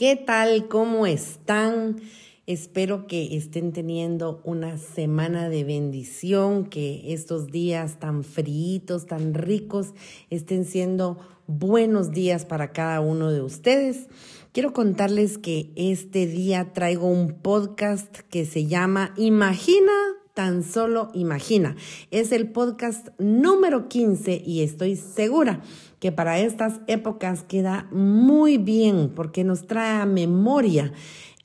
[0.00, 0.66] ¿Qué tal?
[0.68, 2.00] ¿Cómo están?
[2.46, 9.92] Espero que estén teniendo una semana de bendición, que estos días tan fríos, tan ricos,
[10.30, 14.08] estén siendo buenos días para cada uno de ustedes.
[14.52, 19.92] Quiero contarles que este día traigo un podcast que se llama Imagina
[20.34, 21.76] tan solo imagina.
[22.10, 25.60] Es el podcast número 15 y estoy segura
[25.98, 30.92] que para estas épocas queda muy bien porque nos trae a memoria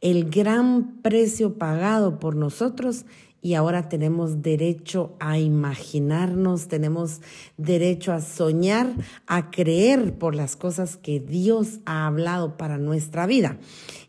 [0.01, 3.05] el gran precio pagado por nosotros
[3.45, 7.21] y ahora tenemos derecho a imaginarnos, tenemos
[7.57, 8.91] derecho a soñar,
[9.27, 13.59] a creer por las cosas que Dios ha hablado para nuestra vida.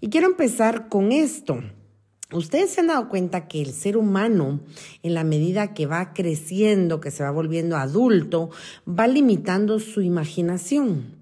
[0.01, 1.61] Y quiero empezar con esto.
[2.33, 4.61] Ustedes se han dado cuenta que el ser humano,
[5.05, 8.51] en la medida que va creciendo, que se va volviendo adulto,
[8.89, 11.15] va limitando su imaginación.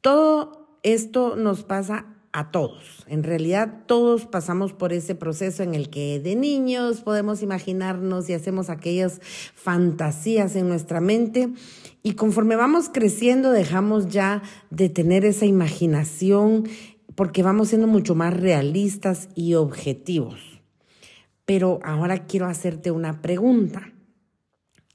[0.00, 3.04] Todo esto nos pasa a todos.
[3.06, 8.34] En realidad todos pasamos por ese proceso en el que de niños podemos imaginarnos y
[8.34, 9.20] hacemos aquellas
[9.54, 11.48] fantasías en nuestra mente
[12.02, 16.68] y conforme vamos creciendo dejamos ya de tener esa imaginación
[17.16, 20.60] porque vamos siendo mucho más realistas y objetivos.
[21.44, 23.92] Pero ahora quiero hacerte una pregunta.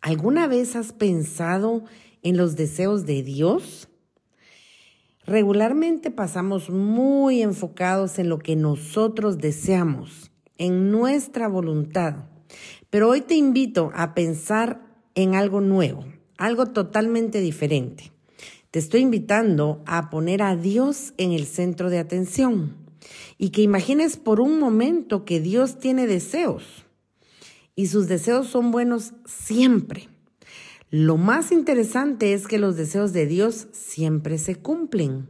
[0.02, 1.84] ¿Alguna vez has pensado
[2.22, 3.90] en los deseos de Dios?
[5.26, 12.26] Regularmente pasamos muy enfocados en lo que nosotros deseamos, en nuestra voluntad.
[12.90, 14.82] Pero hoy te invito a pensar
[15.16, 16.06] en algo nuevo,
[16.38, 18.12] algo totalmente diferente.
[18.72, 22.78] Te estoy invitando a poner a Dios en el centro de atención
[23.38, 26.86] y que imagines por un momento que Dios tiene deseos
[27.76, 30.08] y sus deseos son buenos siempre.
[30.90, 35.30] Lo más interesante es que los deseos de Dios siempre se cumplen,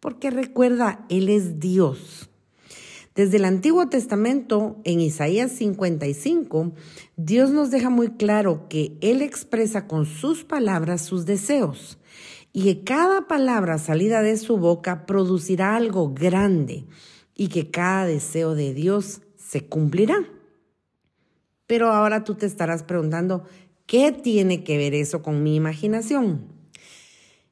[0.00, 2.30] porque recuerda, Él es Dios.
[3.14, 6.72] Desde el Antiguo Testamento, en Isaías 55,
[7.16, 11.98] Dios nos deja muy claro que Él expresa con sus palabras sus deseos
[12.56, 16.86] y que cada palabra salida de su boca producirá algo grande
[17.34, 20.26] y que cada deseo de Dios se cumplirá.
[21.66, 23.44] Pero ahora tú te estarás preguntando,
[23.84, 26.46] ¿qué tiene que ver eso con mi imaginación?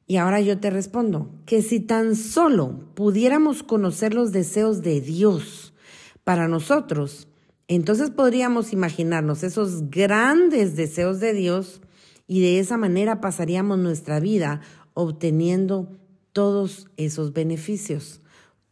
[0.07, 5.75] Y ahora yo te respondo, que si tan solo pudiéramos conocer los deseos de Dios
[6.23, 7.27] para nosotros,
[7.67, 11.81] entonces podríamos imaginarnos esos grandes deseos de Dios
[12.25, 14.61] y de esa manera pasaríamos nuestra vida
[14.95, 15.91] obteniendo
[16.33, 18.21] todos esos beneficios,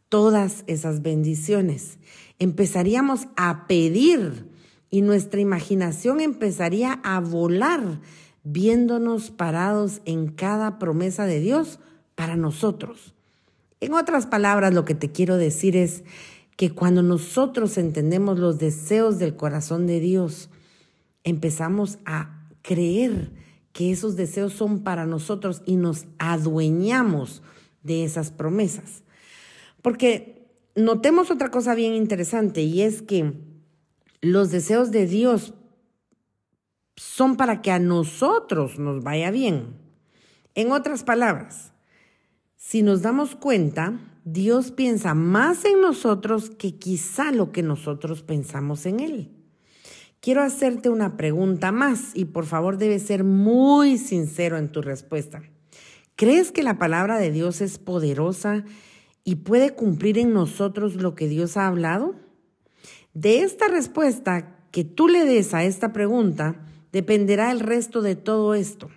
[0.08, 1.98] todas esas bendiciones.
[2.40, 4.50] Empezaríamos a pedir
[4.90, 8.00] y nuestra imaginación empezaría a volar
[8.42, 11.78] viéndonos parados en cada promesa de Dios
[12.14, 13.14] para nosotros.
[13.80, 16.04] En otras palabras, lo que te quiero decir es
[16.56, 20.48] que cuando nosotros entendemos los deseos del corazón de Dios,
[21.24, 23.30] empezamos a creer
[23.74, 27.42] que esos deseos son para nosotros y nos adueñamos
[27.82, 29.02] de esas promesas.
[29.82, 33.34] Porque notemos otra cosa bien interesante y es que
[34.22, 35.54] los deseos de Dios
[36.96, 39.76] son para que a nosotros nos vaya bien.
[40.54, 41.72] En otras palabras,
[42.56, 48.86] si nos damos cuenta, Dios piensa más en nosotros que quizá lo que nosotros pensamos
[48.86, 49.33] en Él.
[50.24, 55.42] Quiero hacerte una pregunta más y por favor debes ser muy sincero en tu respuesta.
[56.16, 58.64] ¿Crees que la palabra de Dios es poderosa
[59.22, 62.14] y puede cumplir en nosotros lo que Dios ha hablado?
[63.12, 68.54] De esta respuesta que tú le des a esta pregunta dependerá el resto de todo
[68.54, 68.88] esto.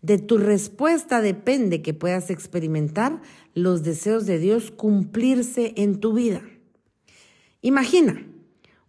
[0.00, 3.20] De tu respuesta depende que puedas experimentar
[3.52, 6.40] los deseos de Dios cumplirse en tu vida.
[7.60, 8.26] Imagina,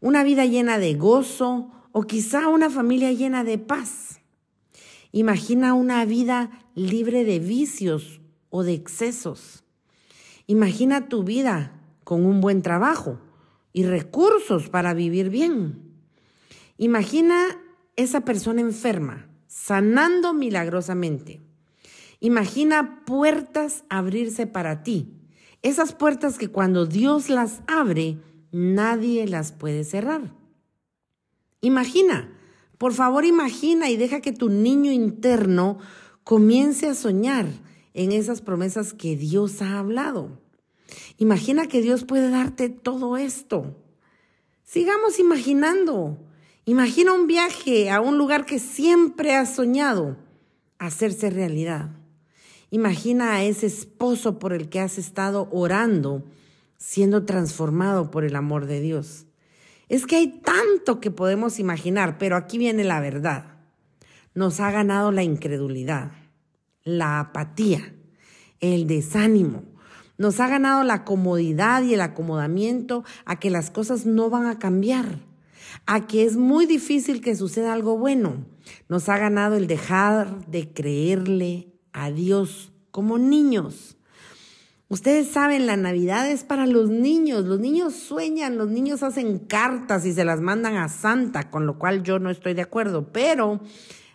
[0.06, 4.20] una vida llena de gozo o quizá una familia llena de paz.
[5.12, 8.22] Imagina una vida libre de vicios
[8.52, 9.64] o de excesos.
[10.46, 13.20] Imagina tu vida con un buen trabajo
[13.74, 15.96] y recursos para vivir bien.
[16.78, 17.60] Imagina
[17.96, 21.42] esa persona enferma sanando milagrosamente.
[22.20, 25.16] Imagina puertas abrirse para ti.
[25.64, 28.20] Esas puertas que cuando Dios las abre,
[28.56, 30.34] nadie las puede cerrar.
[31.60, 32.32] Imagina,
[32.78, 35.78] por favor imagina y deja que tu niño interno
[36.24, 37.48] comience a soñar
[37.94, 40.42] en esas promesas que Dios ha hablado.
[41.18, 43.76] Imagina que Dios puede darte todo esto.
[44.64, 46.18] Sigamos imaginando.
[46.64, 50.18] Imagina un viaje a un lugar que siempre has soñado
[50.80, 51.92] hacerse realidad.
[52.72, 56.24] Imagina a ese esposo por el que has estado orando
[56.78, 59.26] siendo transformado por el amor de Dios.
[59.88, 63.58] Es que hay tanto que podemos imaginar, pero aquí viene la verdad.
[64.34, 66.12] Nos ha ganado la incredulidad,
[66.84, 67.94] la apatía,
[68.60, 69.64] el desánimo.
[70.18, 74.60] Nos ha ganado la comodidad y el acomodamiento a que las cosas no van a
[74.60, 75.20] cambiar,
[75.86, 78.46] a que es muy difícil que suceda algo bueno.
[78.90, 83.98] Nos ha ganado el dejar de creerle a Dios como niños.
[84.88, 87.46] Ustedes saben, la Navidad es para los niños.
[87.46, 91.80] Los niños sueñan, los niños hacen cartas y se las mandan a Santa, con lo
[91.80, 93.62] cual yo no estoy de acuerdo, pero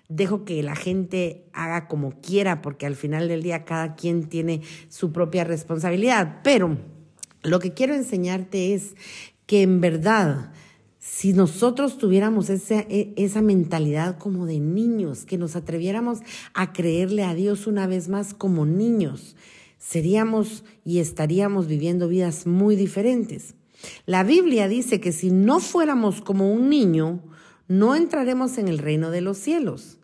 [0.09, 4.63] dejo que la gente haga como quiera, porque al final del día cada quien tiene
[4.89, 6.41] su propia responsabilidad.
[6.45, 6.79] Pero
[7.43, 8.95] lo que quiero enseñarte es
[9.47, 10.53] que en verdad,
[11.01, 16.21] si nosotros tuviéramos esa, e, esa mentalidad como de niños, que nos atreviéramos
[16.55, 19.35] a creerle a Dios una vez más como niños,
[19.81, 23.57] seríamos y estaríamos viviendo vidas muy diferentes.
[24.07, 27.25] La Biblia dice que si no fuéramos como un niño,
[27.67, 29.99] no entraremos en el reino de los cielos.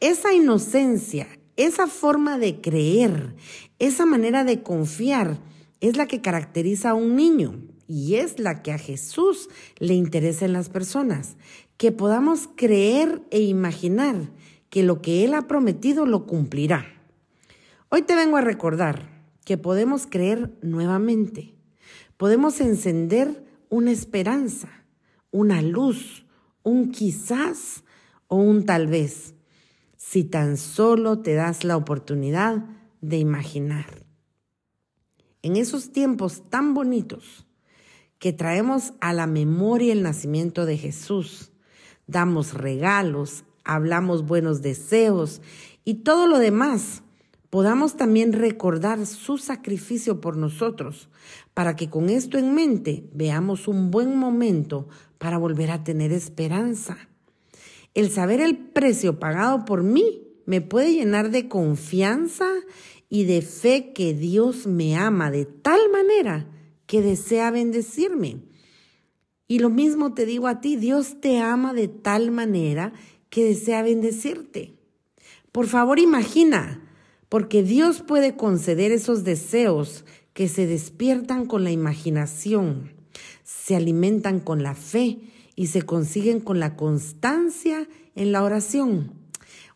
[0.00, 3.36] Esa inocencia, esa forma de creer,
[3.78, 5.38] esa manera de confiar
[5.80, 9.48] es la que caracteriza a un niño y es la que a Jesús
[9.78, 11.36] le interesa en las personas,
[11.76, 14.30] que podamos creer e imaginar
[14.70, 16.86] que lo que Él ha prometido lo cumplirá.
[17.90, 19.19] Hoy te vengo a recordar
[19.50, 21.56] que podemos creer nuevamente.
[22.16, 24.68] Podemos encender una esperanza,
[25.32, 26.24] una luz,
[26.62, 27.82] un quizás
[28.28, 29.34] o un tal vez,
[29.96, 32.64] si tan solo te das la oportunidad
[33.00, 34.06] de imaginar.
[35.42, 37.44] En esos tiempos tan bonitos
[38.20, 41.50] que traemos a la memoria el nacimiento de Jesús,
[42.06, 45.42] damos regalos, hablamos buenos deseos
[45.84, 47.02] y todo lo demás
[47.50, 51.08] podamos también recordar su sacrificio por nosotros,
[51.52, 54.88] para que con esto en mente veamos un buen momento
[55.18, 56.96] para volver a tener esperanza.
[57.92, 62.48] El saber el precio pagado por mí me puede llenar de confianza
[63.08, 66.46] y de fe que Dios me ama de tal manera
[66.86, 68.42] que desea bendecirme.
[69.48, 72.92] Y lo mismo te digo a ti, Dios te ama de tal manera
[73.28, 74.76] que desea bendecirte.
[75.50, 76.89] Por favor, imagina
[77.30, 80.04] porque Dios puede conceder esos deseos
[80.34, 82.92] que se despiertan con la imaginación,
[83.44, 85.20] se alimentan con la fe
[85.54, 89.12] y se consiguen con la constancia en la oración.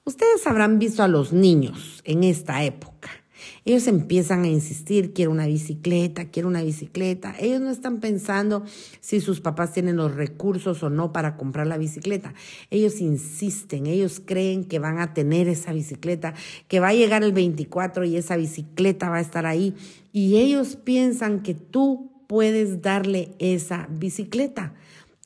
[0.05, 3.24] Ustedes habrán visto a los niños en esta época.
[3.65, 7.35] Ellos empiezan a insistir, quiero una bicicleta, quiero una bicicleta.
[7.39, 8.65] Ellos no están pensando
[9.01, 12.35] si sus papás tienen los recursos o no para comprar la bicicleta.
[12.71, 16.35] Ellos insisten, ellos creen que van a tener esa bicicleta,
[16.69, 19.75] que va a llegar el 24 y esa bicicleta va a estar ahí.
[20.13, 24.75] Y ellos piensan que tú puedes darle esa bicicleta.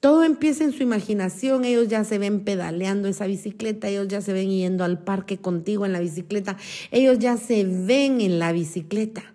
[0.01, 4.33] Todo empieza en su imaginación, ellos ya se ven pedaleando esa bicicleta, ellos ya se
[4.33, 6.57] ven yendo al parque contigo en la bicicleta,
[6.93, 9.35] ellos ya se ven en la bicicleta.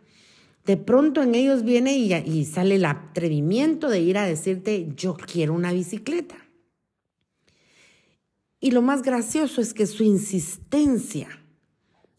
[0.65, 5.15] De pronto en ellos viene y, y sale el atrevimiento de ir a decirte, yo
[5.15, 6.37] quiero una bicicleta.
[8.61, 11.27] Y lo más gracioso es que su insistencia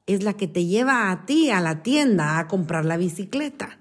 [0.04, 3.78] es la que te lleva a ti a la tienda a comprar la bicicleta.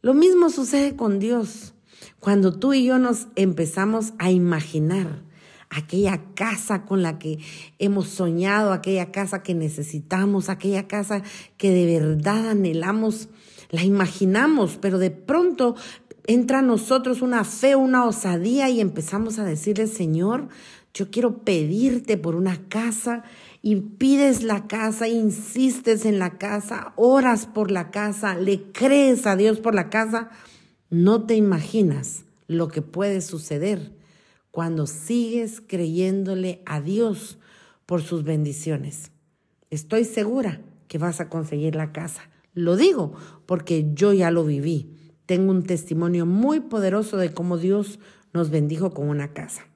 [0.00, 1.74] Lo mismo sucede con Dios.
[2.20, 5.22] Cuando tú y yo nos empezamos a imaginar
[5.70, 7.38] aquella casa con la que
[7.78, 11.22] hemos soñado, aquella casa que necesitamos, aquella casa
[11.56, 13.28] que de verdad anhelamos,
[13.70, 15.76] la imaginamos, pero de pronto
[16.26, 20.48] entra a nosotros una fe, una osadía y empezamos a decirle, Señor,
[20.94, 23.24] yo quiero pedirte por una casa
[23.62, 29.36] y pides la casa, insistes en la casa, oras por la casa, le crees a
[29.36, 30.30] Dios por la casa.
[30.92, 33.96] No te imaginas lo que puede suceder
[34.50, 37.38] cuando sigues creyéndole a Dios
[37.86, 39.10] por sus bendiciones.
[39.70, 42.28] Estoy segura que vas a conseguir la casa.
[42.52, 43.14] Lo digo
[43.46, 45.14] porque yo ya lo viví.
[45.24, 47.98] Tengo un testimonio muy poderoso de cómo Dios
[48.34, 49.66] nos bendijo con una casa.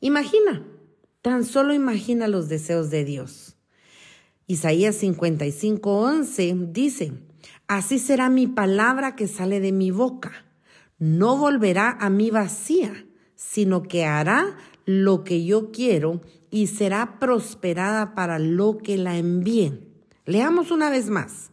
[0.00, 0.66] Imagina,
[1.22, 3.56] tan solo imagina los deseos de Dios.
[4.46, 7.14] Isaías 55:11 dice,
[7.66, 10.32] Así será mi palabra que sale de mi boca.
[10.98, 18.14] No volverá a mí vacía, sino que hará lo que yo quiero y será prosperada
[18.14, 19.80] para lo que la envíe.
[20.26, 21.50] Leamos una vez más.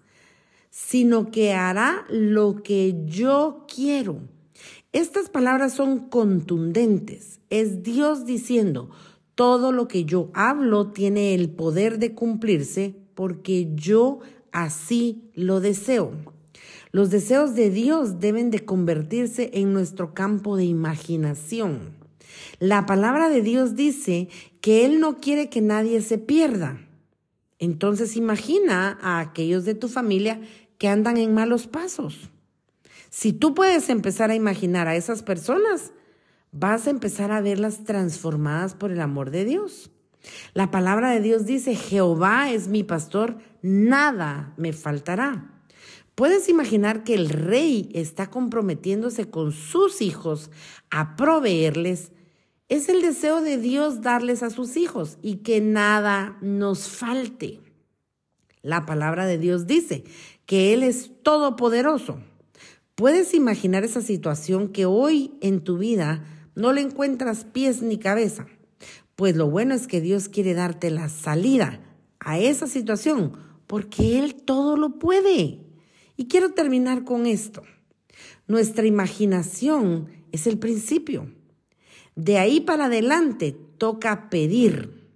[0.70, 4.20] Sino que hará lo que yo quiero.
[4.94, 7.40] Estas palabras son contundentes.
[7.50, 8.90] Es Dios diciendo,
[9.36, 14.20] todo lo que yo hablo tiene el poder de cumplirse porque yo
[14.52, 16.14] así lo deseo.
[16.92, 21.96] Los deseos de Dios deben de convertirse en nuestro campo de imaginación.
[22.60, 24.30] La palabra de Dios dice
[24.60, 26.80] que Él no quiere que nadie se pierda.
[27.60, 30.42] Entonces imagina a aquellos de tu familia
[30.78, 32.30] que andan en malos pasos.
[33.10, 35.92] Si tú puedes empezar a imaginar a esas personas,
[36.52, 39.92] vas a empezar a verlas transformadas por el amor de Dios.
[40.54, 45.52] La palabra de Dios dice, Jehová es mi pastor, nada me faltará.
[46.16, 50.52] Puedes imaginar que el rey está comprometiéndose con sus hijos
[50.90, 52.12] a proveerles.
[52.70, 57.60] Es el deseo de Dios darles a sus hijos y que nada nos falte.
[58.62, 60.04] La palabra de Dios dice
[60.46, 62.20] que Él es todopoderoso.
[62.96, 66.24] Puedes imaginar esa situación que hoy en tu vida
[66.56, 68.46] no le encuentras pies ni cabeza.
[69.16, 71.80] Pues lo bueno es que Dios quiere darte la salida
[72.20, 73.34] a esa situación,
[73.72, 75.60] porque Él todo lo puede.
[76.18, 77.64] Y quiero terminar con esto.
[78.46, 81.32] Nuestra imaginación es el principio.
[82.18, 85.08] De ahí para adelante toca pedir.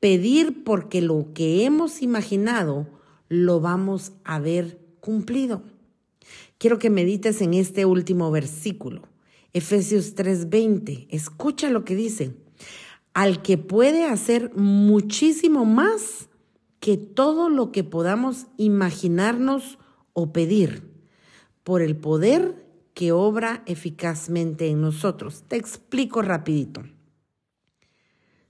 [0.00, 2.88] Pedir porque lo que hemos imaginado
[3.28, 5.62] lo vamos a ver cumplido.
[6.58, 9.02] Quiero que medites en este último versículo,
[9.52, 11.06] Efesios 3:20.
[11.10, 12.34] Escucha lo que dice
[13.14, 16.27] al que puede hacer muchísimo más
[16.80, 19.78] que todo lo que podamos imaginarnos
[20.12, 20.90] o pedir,
[21.64, 25.44] por el poder que obra eficazmente en nosotros.
[25.46, 26.82] Te explico rapidito.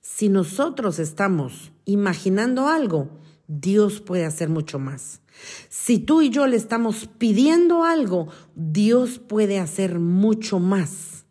[0.00, 3.10] Si nosotros estamos imaginando algo,
[3.46, 5.20] Dios puede hacer mucho más.
[5.68, 11.26] Si tú y yo le estamos pidiendo algo, Dios puede hacer mucho más.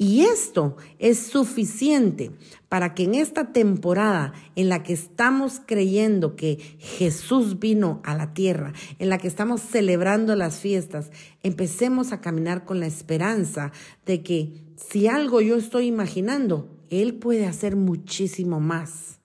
[0.00, 2.30] Y esto es suficiente
[2.68, 8.32] para que en esta temporada en la que estamos creyendo que Jesús vino a la
[8.32, 11.10] tierra, en la que estamos celebrando las fiestas,
[11.42, 13.72] empecemos a caminar con la esperanza
[14.06, 19.18] de que si algo yo estoy imaginando, Él puede hacer muchísimo más.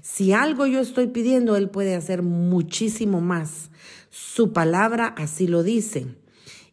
[0.00, 3.70] Si algo yo estoy pidiendo, Él puede hacer muchísimo más.
[4.08, 6.06] Su palabra así lo dice.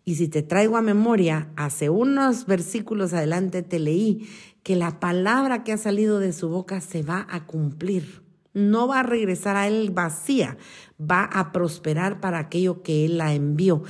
[0.06, 4.28] Y si te traigo a memoria, hace unos versículos adelante te leí
[4.62, 8.22] que la palabra que ha salido de su boca se va a cumplir.
[8.54, 10.58] No va a regresar a él vacía,
[11.00, 13.84] va a prosperar para aquello que él la envió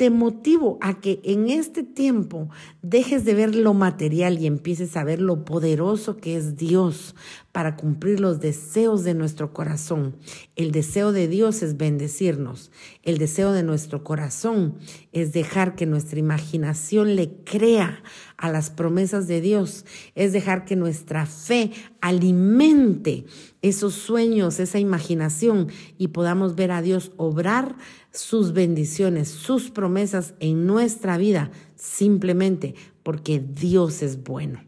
[0.00, 2.48] te motivo a que en este tiempo
[2.80, 7.14] dejes de ver lo material y empieces a ver lo poderoso que es Dios
[7.52, 10.16] para cumplir los deseos de nuestro corazón.
[10.54, 12.70] El deseo de Dios es bendecirnos.
[13.02, 14.76] El deseo de nuestro corazón
[15.12, 18.02] es dejar que nuestra imaginación le crea
[18.36, 19.84] a las promesas de Dios.
[20.14, 23.24] Es dejar que nuestra fe alimente
[23.62, 27.76] esos sueños, esa imaginación y podamos ver a Dios obrar
[28.12, 34.64] sus bendiciones, sus promesas en nuestra vida, simplemente porque Dios es bueno.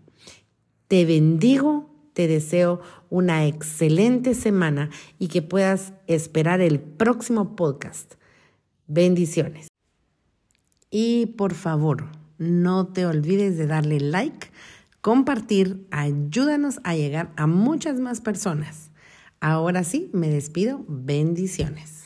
[0.89, 8.15] Te bendigo, te deseo una excelente semana y que puedas esperar el próximo podcast.
[8.87, 9.69] Bendiciones.
[10.91, 14.51] Y por favor, no te olvides de darle like,
[15.01, 18.91] compartir, ayúdanos a llegar a muchas más personas.
[19.41, 20.85] Ahora sí, me despido.
[20.87, 22.02] Bendiciones.